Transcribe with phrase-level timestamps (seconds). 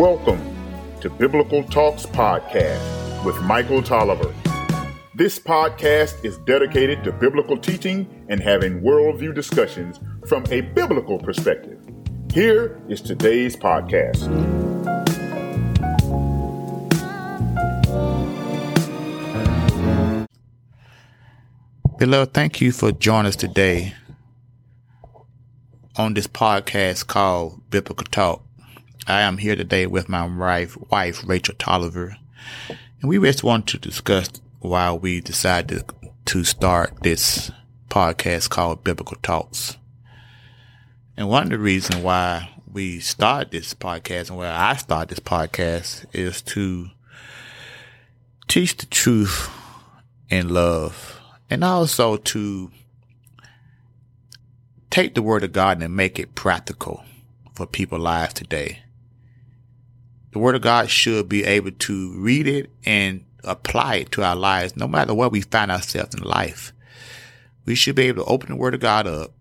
[0.00, 4.34] to Biblical Talks Podcast with Michael Tolliver.
[5.14, 11.78] This podcast is dedicated to biblical teaching and having worldview discussions from a biblical perspective.
[12.32, 14.26] Here is today's podcast.
[21.98, 23.92] Beloved, thank you for joining us today
[25.96, 28.49] on this podcast called Biblical Talk.
[29.06, 32.16] I am here today with my wife, wife Rachel Tolliver,
[32.68, 34.28] and we just want to discuss
[34.60, 35.84] why we decided
[36.26, 37.50] to start this
[37.88, 39.78] podcast called Biblical Talks.
[41.16, 45.20] And one of the reasons why we started this podcast and why I started this
[45.20, 46.90] podcast is to
[48.48, 49.50] teach the truth
[50.30, 52.70] and love and also to
[54.90, 57.02] take the word of God and make it practical
[57.54, 58.80] for people's lives today.
[60.32, 64.36] The word of God should be able to read it and apply it to our
[64.36, 66.72] lives, no matter where we find ourselves in life.
[67.64, 69.32] We should be able to open the word of God up,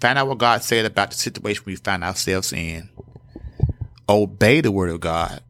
[0.00, 2.90] find out what God said about the situation we find ourselves in,
[4.08, 5.42] obey the word of God,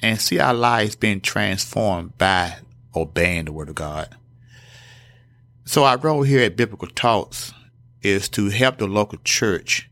[0.00, 2.56] and see our lives being transformed by
[2.94, 4.14] obeying the word of God.
[5.64, 7.52] So our role here at Biblical Talks
[8.02, 9.90] is to help the local church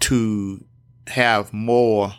[0.00, 0.64] to
[1.08, 2.14] have more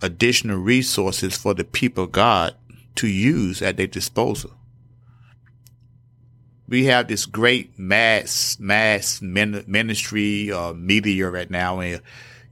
[0.00, 2.54] additional resources for the people of God
[2.96, 4.52] to use at their disposal.
[6.68, 12.00] We have this great mass mass ministry or uh, media right now, and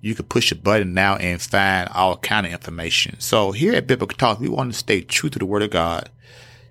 [0.01, 3.19] you can push a button now and find all kind of information.
[3.21, 6.11] So here at Biblical Talk, we want to stay true to the Word of God,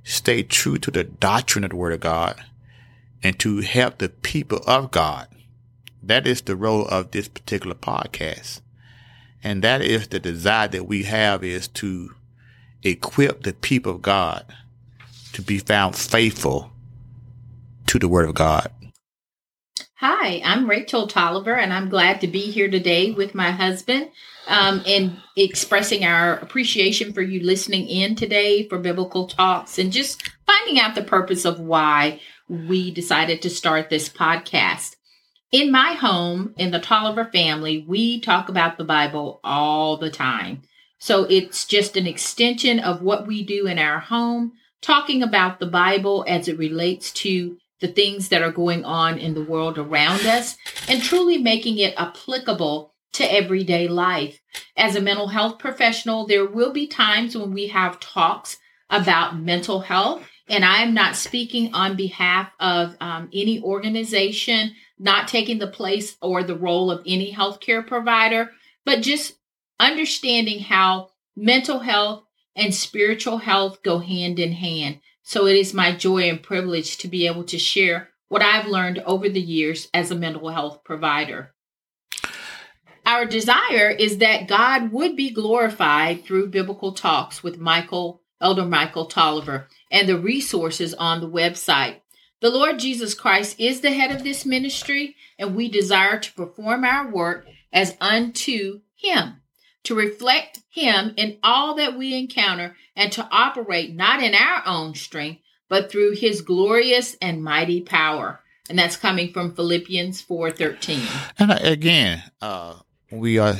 [0.03, 2.43] stay true to the doctrine of the Word of God,
[3.23, 5.27] and to help the people of God
[6.03, 8.61] that is the role of this particular podcast.
[9.43, 12.13] And that is the desire that we have is to
[12.83, 14.45] equip the people of God
[15.33, 16.71] to be found faithful
[17.87, 18.71] to the word of God.
[19.95, 24.09] Hi, I'm Rachel Tolliver, and I'm glad to be here today with my husband
[24.47, 30.27] um, and expressing our appreciation for you listening in today for biblical talks and just
[30.47, 34.95] finding out the purpose of why we decided to start this podcast.
[35.51, 40.61] In my home, in the Tolliver family, we talk about the Bible all the time.
[40.97, 45.65] So it's just an extension of what we do in our home, talking about the
[45.65, 50.25] Bible as it relates to the things that are going on in the world around
[50.25, 50.55] us
[50.87, 54.39] and truly making it applicable to everyday life.
[54.77, 58.57] As a mental health professional, there will be times when we have talks
[58.89, 60.23] about mental health.
[60.51, 66.17] And I am not speaking on behalf of um, any organization not taking the place
[66.21, 68.51] or the role of any healthcare provider,
[68.85, 69.35] but just
[69.79, 74.99] understanding how mental health and spiritual health go hand in hand.
[75.23, 78.99] So it is my joy and privilege to be able to share what I've learned
[79.05, 81.53] over the years as a mental health provider.
[83.05, 89.05] Our desire is that God would be glorified through biblical talks with Michael, Elder Michael
[89.05, 91.97] Tolliver, and the resources on the website.
[92.41, 96.83] The Lord Jesus Christ is the head of this ministry, and we desire to perform
[96.83, 99.41] our work as unto Him,
[99.83, 104.95] to reflect Him in all that we encounter, and to operate not in our own
[104.95, 108.41] strength, but through His glorious and mighty power.
[108.69, 111.01] And that's coming from Philippians 4:13.
[111.37, 112.75] And again, uh,
[113.11, 113.55] we are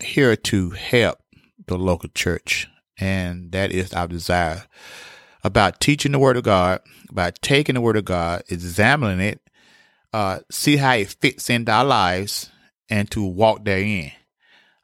[0.00, 1.18] here to help
[1.66, 2.68] the local church,
[2.98, 4.64] and that is our desire
[5.42, 9.40] about teaching the Word of God, about taking the Word of God, examining it,
[10.12, 12.50] uh, see how it fits into our lives,
[12.88, 14.12] and to walk therein.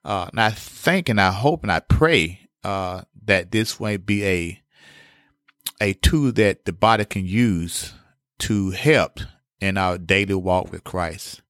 [0.05, 4.25] Uh, and I think and I hope and I pray uh, that this may be
[4.27, 4.63] a
[5.81, 7.95] a tool that the body can use
[8.39, 9.21] to help
[9.61, 11.43] in our daily walk with Christ.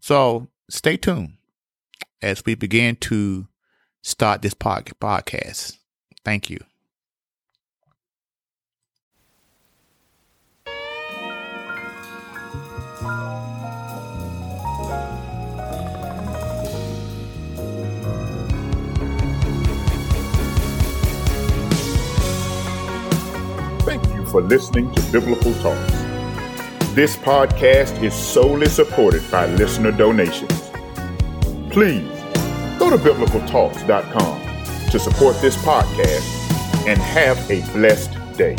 [0.00, 1.34] So stay tuned
[2.20, 3.46] as we begin to
[4.02, 5.78] start this podcast.
[6.24, 6.58] Thank you.
[23.84, 25.92] Thank you for listening to Biblical Talks.
[26.94, 30.70] This podcast is solely supported by listener donations.
[31.70, 32.06] Please
[32.78, 34.41] go to biblicaltalks.com
[34.92, 38.54] to support this podcast and have a blessed day.